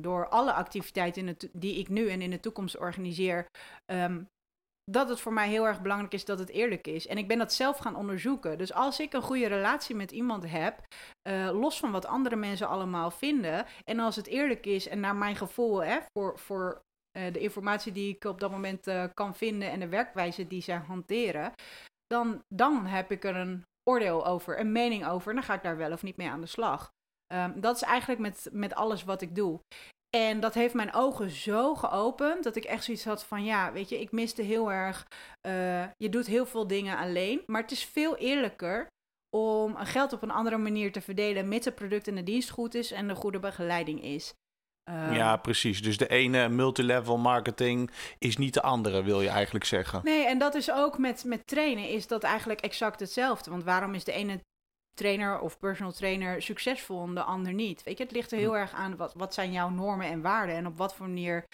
[0.00, 3.46] Door alle activiteiten in het, die ik nu en in de toekomst organiseer.
[3.84, 4.22] ehm,
[4.90, 7.06] dat het voor mij heel erg belangrijk is dat het eerlijk is.
[7.06, 8.58] En ik ben dat zelf gaan onderzoeken.
[8.58, 10.80] Dus als ik een goede relatie met iemand heb,
[11.22, 13.66] eh, los van wat andere mensen allemaal vinden.
[13.84, 16.80] En als het eerlijk is en naar mijn gevoel, hè, voor, voor
[17.32, 20.76] de informatie die ik op dat moment eh, kan vinden en de werkwijze die zij
[20.76, 21.52] hanteren,
[22.06, 25.28] dan, dan heb ik er een oordeel over, een mening over.
[25.28, 26.92] En dan ga ik daar wel of niet mee aan de slag.
[27.26, 29.60] Ehm, dat is eigenlijk met, met alles wat ik doe.
[30.16, 33.88] En dat heeft mijn ogen zo geopend dat ik echt zoiets had van ja, weet
[33.88, 35.06] je, ik miste heel erg.
[35.40, 38.86] eh, je doet heel veel dingen alleen, maar het is veel eerlijker
[39.36, 42.74] om geld op een andere manier te verdelen, mits het product en de dienst goed
[42.74, 44.34] is en de goede begeleiding is.
[44.84, 45.82] Ehm, ja, precies.
[45.82, 50.00] Dus de ene multilevel marketing is niet de andere, wil je eigenlijk zeggen.
[50.04, 53.50] Nee, en dat is ook met, met trainen, is dat eigenlijk exact hetzelfde.
[53.50, 54.40] Want waarom is de ene
[54.94, 57.82] trainer of personal trainer succesvol en de ander niet?
[57.82, 58.56] Weet je, het ligt er heel Hm.
[58.58, 61.44] erg aan wat, wat zijn jouw normen en waarden en op wat voor manier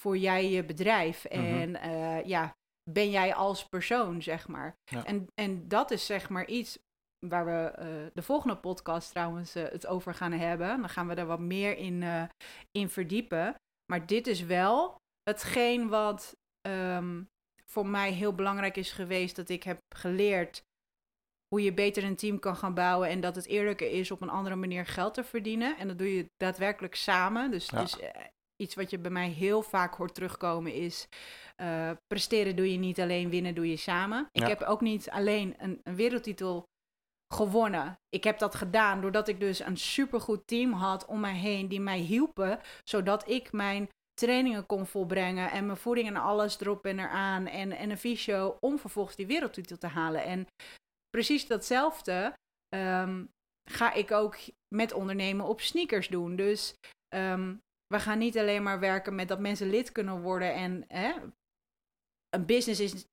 [0.00, 1.24] voor jij je bedrijf.
[1.30, 1.40] Mhm.
[1.40, 2.54] En eh, ja,
[2.90, 4.74] ben jij als persoon, zeg maar.
[4.84, 5.04] Ja.
[5.04, 6.78] En, en dat is zeg maar iets
[7.28, 10.80] waar we eh, de volgende podcast trouwens eh, het over gaan hebben.
[10.80, 12.22] Dan gaan we er wat meer in, eh,
[12.70, 13.54] in verdiepen.
[13.92, 17.22] Maar dit is wel hetgeen wat ehm,
[17.70, 19.36] voor mij heel belangrijk is geweest.
[19.36, 20.62] Dat ik heb geleerd
[21.48, 23.08] hoe je beter een team kan gaan bouwen.
[23.08, 25.76] En dat het eerlijker is op een andere manier geld te verdienen.
[25.78, 27.50] En dat doe je daadwerkelijk samen.
[27.50, 27.80] Dus, Ja.
[27.80, 28.10] dus eh,
[28.56, 31.08] iets wat je bij mij heel vaak hoort terugkomen is...
[32.06, 34.28] presteren doe je niet alleen, winnen doe je samen.
[34.32, 34.48] Ik Ja.
[34.48, 36.64] heb ook niet alleen een, een wereldtitel
[37.34, 37.98] gewonnen.
[38.08, 41.80] Ik heb dat gedaan doordat ik dus een supergoed team had om mij heen die
[41.80, 43.88] mij hielpen, zodat ik mijn
[44.20, 48.56] trainingen kon volbrengen en mijn voeding en alles erop en eraan en, en een visio
[48.60, 50.24] om vervolgens die wereldtitel te halen.
[50.24, 50.46] En
[51.10, 52.32] precies datzelfde
[52.68, 53.24] ehm,
[53.70, 54.36] ga ik ook
[54.74, 56.36] met ondernemen op sneakers doen.
[56.36, 56.74] Dus
[57.08, 57.54] ehm,
[57.86, 61.14] we gaan niet alleen maar werken met dat mensen lid kunnen worden en hè,
[62.28, 63.06] een business is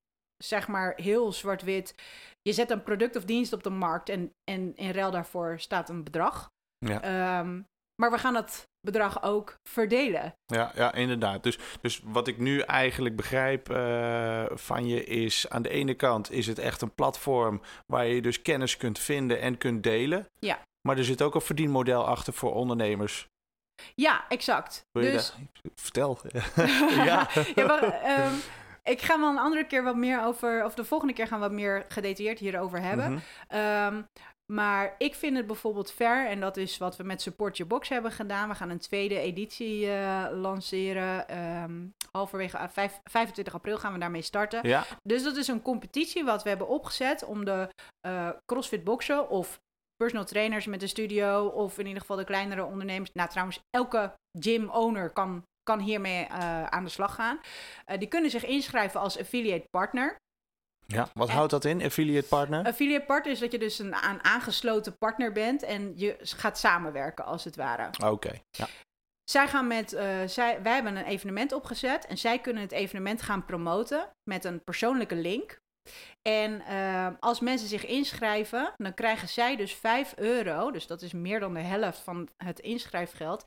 [0.44, 1.96] zeg maar heel zwart-wit.
[2.42, 5.90] Je zet een product of dienst op de markt en, en in ruil daarvoor staat
[5.90, 6.52] een bedrag.
[6.78, 7.02] Ja.
[7.02, 7.62] Ehm,
[7.96, 10.36] maar we gaan dat bedrag ook verdelen.
[10.46, 11.44] Ja, ja inderdaad.
[11.44, 15.50] Dus, dus wat ik nu eigenlijk begrijp uh, van je is...
[15.50, 17.62] aan de ene kant is het echt een platform...
[17.86, 20.28] waar je dus kennis kunt vinden en kunt delen.
[20.40, 20.60] Ja.
[20.88, 23.28] Maar er zit ook een verdienmodel achter voor ondernemers.
[23.96, 24.86] Ja, exact.
[24.92, 25.36] Wil je dus...
[25.62, 25.72] dat?
[25.76, 26.20] Vertel.
[27.10, 27.30] ja.
[27.56, 27.84] ja maar,
[28.26, 28.40] um,
[28.84, 30.66] ik ga wel een andere keer wat meer over...
[30.66, 33.22] of de volgende keer gaan we wat meer gedetailleerd hierover hebben.
[33.48, 33.58] Mhm.
[33.60, 34.08] Um,
[34.46, 37.90] maar ik vind het bijvoorbeeld fair, en dat is wat we met Support Your Box
[37.90, 38.50] hebben gedaan.
[38.50, 41.38] We gaan een tweede editie uh, lanceren.
[41.64, 44.68] Um, halverwege uh, 5, 25 april gaan we daarmee starten.
[44.68, 44.86] Ja.
[45.04, 47.70] Dus dat is een competitie wat we hebben opgezet om de
[48.08, 49.62] uh, CrossFit boxen of
[49.96, 53.12] personal trainers met een studio of in ieder geval de kleinere ondernemers.
[53.14, 57.40] Nou, trouwens, elke gym owner kan, kan hiermee uh, aan de slag gaan.
[57.92, 60.22] Uh, die kunnen zich inschrijven als affiliate partner.
[60.86, 62.66] Ja, wat en, houdt dat in, affiliate partner?
[62.66, 67.44] Affiliate partner is dat je dus een, aangesloten partner bent en je gaat samenwerken als
[67.44, 67.88] het ware.
[67.88, 68.68] Oké, okay, ja.
[69.24, 73.22] Zij gaan met, uh, zij, wij hebben een evenement opgezet en zij kunnen het evenement
[73.22, 75.62] gaan promoten met een persoonlijke link.
[76.22, 81.14] En uh, als mensen zich inschrijven, dan krijgen zij dus 5 euro, dus dat is
[81.14, 83.44] meer dan de helft van het inschrijfgeld.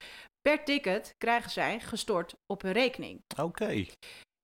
[0.47, 3.23] Per ticket krijgen zij gestort op hun rekening.
[3.29, 3.43] Oké.
[3.43, 3.91] Okay.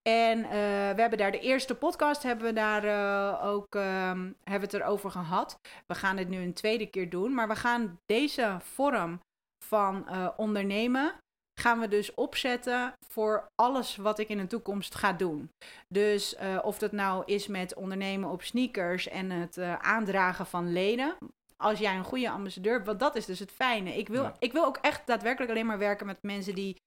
[0.09, 0.49] En uh,
[0.95, 5.11] we hebben daar de eerste podcast hebben we daar uh, ook um, hebben het erover
[5.11, 5.59] gehad.
[5.87, 9.19] We gaan het nu een tweede keer doen, maar we gaan deze vorm
[9.65, 11.15] van uh, ondernemen
[11.61, 15.49] gaan we dus opzetten voor alles wat ik in de toekomst ga doen.
[15.87, 21.17] Dus of dat nou is met ondernemen op sneakers en het aandragen van leden.
[21.63, 23.97] Als jij een goede ambassadeur want dat is dus het fijne.
[23.97, 24.35] Ik wil, ja.
[24.39, 26.81] ik wil ook echt daadwerkelijk alleen maar werken met mensen die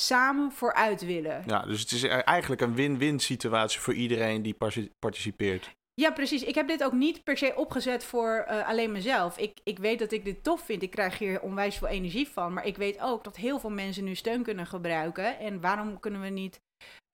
[0.00, 1.42] samen vooruit willen.
[1.46, 4.56] Ja, dus het is eigenlijk een win-win situatie voor iedereen die
[4.98, 5.76] participeert.
[5.94, 6.42] Ja, precies.
[6.42, 9.38] Ik heb dit ook niet per se opgezet voor uh, alleen mezelf.
[9.38, 10.82] Ik, ik weet dat ik dit tof vind.
[10.82, 12.52] Ik krijg hier onwijs veel energie van.
[12.52, 15.38] Maar ik weet ook dat heel veel mensen nu steun kunnen gebruiken.
[15.38, 16.60] En waarom kunnen we niet,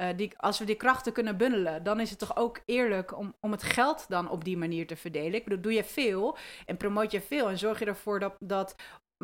[0.02, 3.34] uh, die, als we die krachten kunnen bundelen, dan is het toch ook eerlijk om,
[3.40, 5.34] om het geld dan op die manier te verdelen.
[5.34, 8.74] Ik bedoel, doe je veel en promoot je veel en zorg je ervoor dat, dat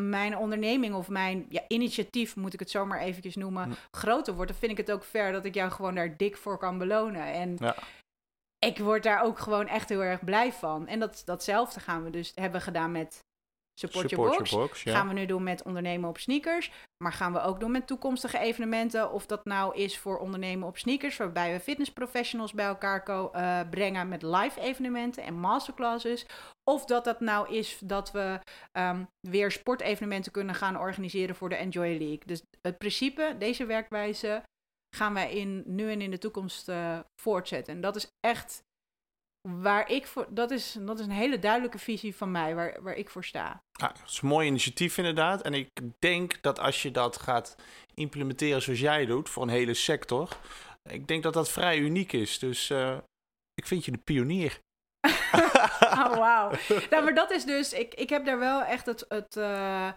[0.01, 3.75] mijn onderneming of mijn ja, initiatief, moet ik het zomaar eventjes noemen, ja.
[3.91, 4.51] groter wordt.
[4.51, 7.33] Dan vind ik het ook fair dat ik jou gewoon daar dik voor kan belonen.
[7.33, 7.77] En ja
[8.67, 10.87] ik word daar ook gewoon echt heel erg blij van.
[10.87, 13.25] En dat, datzelfde gaan we dus hebben gedaan met
[13.81, 14.51] Support, Your Box.
[14.51, 14.93] Your Box ja.
[14.93, 16.71] Gaan we nu doen met ondernemen op sneakers.
[17.05, 19.13] Maar gaan we ook doen met toekomstige evenementen.
[19.13, 21.17] Of dat nou is voor ondernemen op sneakers.
[21.17, 26.27] Waarbij we fitnessprofessionals bij elkaar uh, brengen met live evenementen en masterclasses.
[26.71, 28.39] Of dat dat nou is dat we
[28.73, 32.23] um, weer sportevenementen kunnen gaan organiseren voor de Enjoy League.
[32.27, 34.43] Dus het principe, deze werkwijze,
[34.97, 37.75] gaan wij in, nu en in de toekomst uh, voortzetten.
[37.75, 38.63] En dat is echt
[39.49, 40.27] waar ik voor.
[40.31, 43.63] Dat is, dat is een hele duidelijke visie van mij, waar, waar ik voor sta.
[43.73, 45.43] Ja, dat is een mooi initiatief inderdaad.
[45.43, 47.57] En ik denk dat als je dat gaat
[47.95, 50.37] implementeren zoals jij doet, voor een hele sector,
[50.83, 52.39] ik denk dat dat vrij uniek is.
[52.39, 52.99] Dus uh,
[53.55, 54.61] ik vind je de pionier.
[55.81, 56.51] oh, wauw.
[56.91, 59.89] Nou, maar dat is dus, ik, ik heb daar wel echt het, het uh,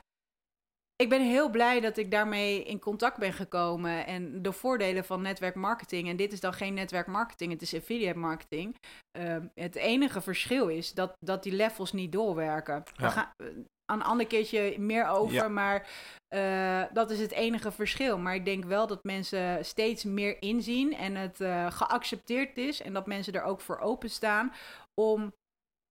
[0.96, 5.22] ik ben heel blij dat ik daarmee in contact ben gekomen en de voordelen van
[5.22, 6.08] netwerkmarketing.
[6.08, 8.76] En dit is dan geen netwerkmarketing, het is affiliate marketing.
[9.18, 12.84] Uh, het enige verschil is dat, dat die levels niet doorwerken.
[12.96, 13.06] Ja.
[13.06, 13.48] We gaan uh,
[13.86, 15.48] een ander keertje meer over, Ja.
[15.48, 15.90] maar
[16.36, 18.18] uh, dat is het enige verschil.
[18.18, 22.94] Maar ik denk wel dat mensen steeds meer inzien en het uh, geaccepteerd is en
[22.94, 24.54] dat mensen er ook voor openstaan
[25.02, 25.34] om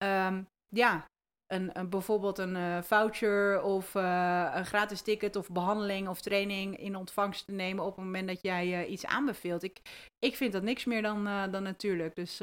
[0.04, 1.04] um, ja,
[1.52, 6.78] een, een, bijvoorbeeld een uh, voucher of uh, een gratis ticket of behandeling of training
[6.78, 9.62] in ontvangst te nemen op het moment dat jij uh, iets aanbeveelt.
[9.62, 9.80] Ik,
[10.18, 12.14] ik vind dat niks meer dan, dan natuurlijk.
[12.14, 12.40] Dus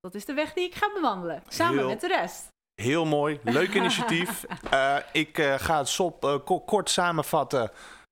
[0.00, 1.42] dat is de weg die ik ga bewandelen.
[1.48, 2.50] Samen Heel- met de rest.
[2.82, 4.44] Heel mooi, leuk initiatief.
[4.70, 7.70] Eh, ik eh, ga het sop, eh, ko- kort samenvatten.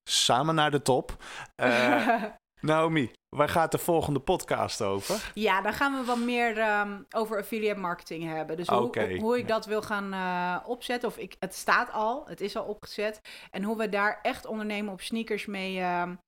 [0.09, 1.15] Samen naar de top.
[2.61, 5.31] Naomi, waar gaat de volgende podcast over?
[5.33, 8.57] Ja, dan gaan we wat meer um, over affiliate marketing hebben.
[8.57, 11.09] Dus hoe, hoe ik dat wil gaan uh, opzetten.
[11.09, 13.21] Of ik, het staat al, het is al opgezet.
[13.51, 16.19] En hoe we daar echt ondernemen op sneakers mee, um,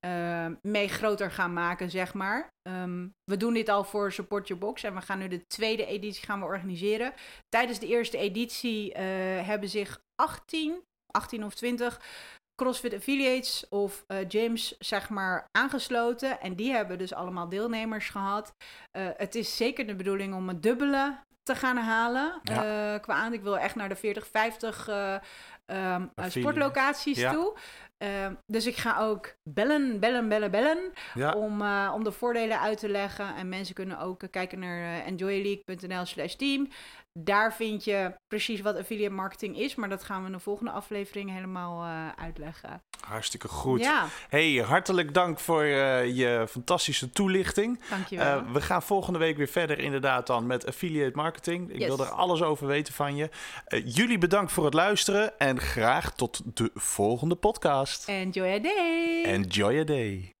[0.00, 2.52] eh, mee groter gaan maken, zeg maar.
[2.62, 5.86] Ehm, we doen dit al voor Support Your Box en we gaan nu de tweede
[5.86, 7.12] editie gaan we organiseren.
[7.48, 9.04] Tijdens de eerste editie eh,
[9.46, 12.00] hebben zich 18, 18 of 20
[12.54, 16.40] CrossFit affiliates of uh, gyms, zeg maar, aangesloten.
[16.40, 18.54] En die hebben dus allemaal deelnemers gehad.
[18.92, 22.40] Uh, het is zeker de bedoeling om het dubbele te gaan halen.
[22.42, 22.92] Ja.
[22.94, 24.88] Uh, qua aan, ik wil echt naar de 40, 50
[25.66, 27.32] um, sportlocaties ja.
[27.32, 27.56] toe.
[27.98, 30.92] Uh, dus ik ga ook bellen, bellen, bellen, bellen.
[31.14, 31.32] Ja.
[31.32, 33.34] Om, uh, om de voordelen uit te leggen.
[33.34, 36.68] En mensen kunnen ook kijken naar uh, enjoyleague.nl slash team.
[37.18, 39.74] Daar vind je precies wat affiliate marketing is.
[39.74, 41.84] Maar dat gaan we in de volgende aflevering helemaal
[42.16, 42.82] uitleggen.
[43.00, 43.80] Hartstikke goed.
[43.80, 44.06] Ja.
[44.28, 47.80] Hey, hartelijk dank voor je fantastische toelichting.
[47.90, 48.44] Dankjewel.
[48.52, 51.70] we gaan volgende week weer verder inderdaad dan met affiliate marketing.
[51.70, 51.86] Ik yes.
[51.86, 53.30] wil er alles over weten van je.
[53.84, 55.38] jullie bedankt voor het luisteren.
[55.38, 57.83] En graag tot de volgende podcast.
[57.84, 58.08] podcast.
[58.08, 59.24] Enjoy a day.
[59.26, 60.33] Enjoy a day.